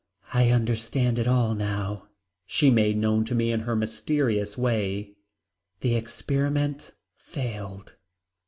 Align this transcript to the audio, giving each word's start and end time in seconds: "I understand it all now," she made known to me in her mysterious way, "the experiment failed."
"I 0.33 0.49
understand 0.49 1.19
it 1.19 1.27
all 1.27 1.53
now," 1.53 2.07
she 2.47 2.71
made 2.71 2.97
known 2.97 3.23
to 3.25 3.35
me 3.35 3.51
in 3.51 3.59
her 3.59 3.75
mysterious 3.75 4.57
way, 4.57 5.13
"the 5.81 5.93
experiment 5.95 6.95
failed." 7.17 7.95